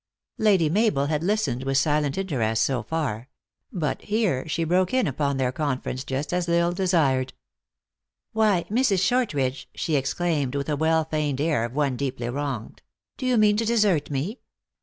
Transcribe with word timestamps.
Lady 0.39 0.67
Mabel 0.67 1.05
had 1.05 1.21
listened 1.23 1.63
with 1.63 1.77
silent 1.77 2.17
interest 2.17 2.63
so 2.63 2.81
far; 2.81 3.29
but 3.71 4.01
here 4.01 4.47
she 4.47 4.63
broke 4.63 4.95
in 4.95 5.05
upon 5.05 5.37
their 5.37 5.51
conference, 5.51 6.03
just 6.03 6.33
as 6.33 6.49
L 6.49 6.55
Isle 6.69 6.71
desired. 6.71 7.33
"Why, 8.31 8.65
Mrs. 8.71 8.97
Shortridge," 9.03 9.69
she 9.75 9.95
exclaimed, 9.95 10.55
with 10.55 10.69
a 10.69 10.75
well 10.75 11.05
feigned 11.05 11.39
air 11.39 11.63
of 11.65 11.75
one 11.75 11.97
deeply 11.97 12.29
wronged," 12.29 12.81
do 13.19 13.27
you 13.27 13.37
mean 13.37 13.57
to 13.57 13.65
desert 13.65 14.09
me? 14.09 14.39